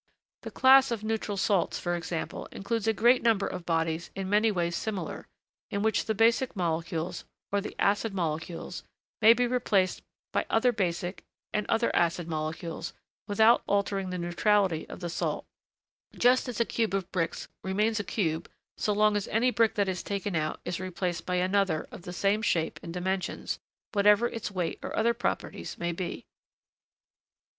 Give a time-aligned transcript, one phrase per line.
[0.41, 4.51] The class of neutral salts, for example, includes a great number of bodies in many
[4.51, 5.27] ways similar,
[5.69, 8.83] in which the basic molecules, or the acid molecules,
[9.21, 10.01] may be replaced
[10.33, 11.21] by other basic
[11.53, 12.93] and other acid molecules
[13.27, 15.45] without altering the neutrality of the salt;
[16.17, 18.49] just as a cube of bricks remains a cube,
[18.79, 22.11] so long as any brick that is taken out is replaced by another of the
[22.13, 23.59] same shape and dimensions,
[23.91, 26.25] whatever its weight or other properties may be.